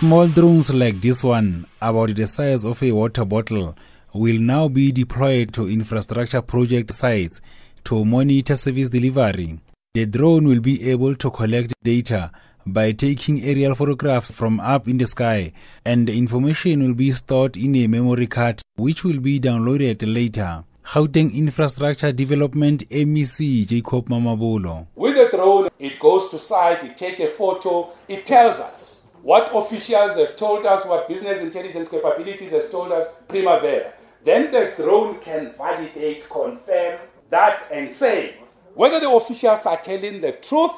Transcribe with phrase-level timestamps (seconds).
[0.00, 3.76] Small drones like this one, about the size of a water bottle,
[4.14, 7.42] will now be deployed to infrastructure project sites
[7.84, 9.60] to monitor service delivery.
[9.92, 12.30] The drone will be able to collect data
[12.64, 15.52] by taking aerial photographs from up in the sky,
[15.84, 20.64] and the information will be stored in a memory card which will be downloaded later.
[20.82, 24.86] Gauteng Infrastructure Development MEC Jacob Mamabolo.
[24.94, 29.50] With the drone, it goes to site, it takes a photo, it tells us what
[29.54, 33.92] officials have told us, what business intelligence capabilities has told us primavera.
[34.24, 36.98] Then the drone can validate, confirm
[37.30, 38.36] that, and say
[38.74, 40.72] whether the officials are telling the truth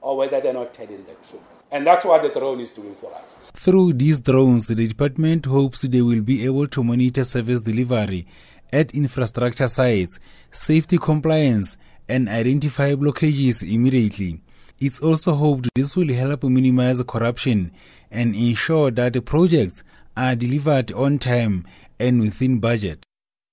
[0.00, 1.42] or whether they're not telling the truth.
[1.70, 3.40] And that's what the drone is doing for us.
[3.54, 8.26] Through these drones, the department hopes they will be able to monitor service delivery
[8.72, 10.18] at infrastructure sites,
[10.50, 14.41] safety compliance, and identify blockages immediately.
[14.84, 17.70] It's also hoped this will help minimize corruption
[18.10, 19.84] and ensure that projects
[20.16, 21.68] are delivered on time
[22.00, 23.06] and within budget.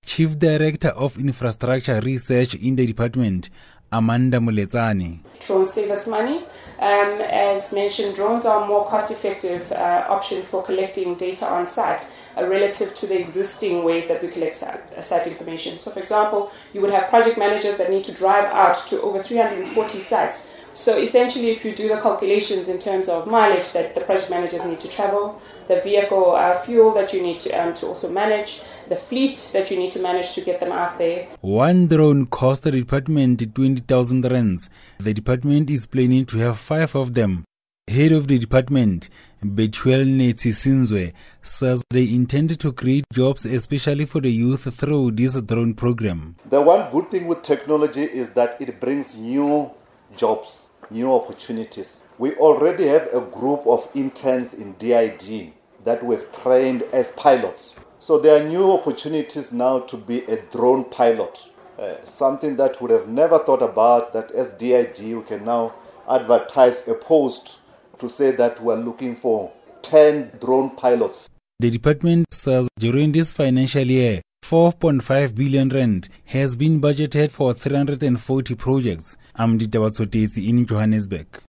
[0.04, 3.52] Chief Director of Infrastructure Research in the department,
[3.92, 5.20] Amanda Muletsani.
[5.46, 6.38] Drones save us money.
[6.80, 11.68] Um, as mentioned, drones are a more cost effective uh, option for collecting data on
[11.68, 15.78] site uh, relative to the existing ways that we collect site, uh, site information.
[15.78, 19.22] So, for example, you would have project managers that need to drive out to over
[19.22, 24.02] 340 sites so essentially, if you do the calculations in terms of mileage that the
[24.02, 27.88] project managers need to travel, the vehicle uh, fuel that you need to, um, to
[27.88, 31.28] also manage, the fleet that you need to manage to get them out there.
[31.42, 34.70] One drone cost the department 20,000 rands.
[35.00, 37.46] The department is planning to have five of them.
[37.88, 39.10] Head of the department,
[39.44, 45.74] Bethuel Netshiswinzhe, says they intend to create jobs especially for the youth through this drone
[45.74, 46.36] program.
[46.52, 49.72] The one good thing with technology is that it brings new
[50.16, 52.04] jobs, new opportunities.
[52.18, 55.54] We already have a group of interns in DID
[55.86, 57.76] that we've trained as pilots.
[58.00, 61.50] So there are new opportunities now to be a drone pilot.
[61.78, 65.74] Uh, something that would have never thought about that as DID we can now
[66.10, 67.60] advertise a post
[68.00, 71.30] to say that we're looking for 10 drone pilots.
[71.60, 78.56] The department says during this financial year, 4.5 billion rand has been budgeted for 340
[78.56, 79.16] projects.
[79.36, 81.44] I'm Ditawatsoteti in Johannesburg.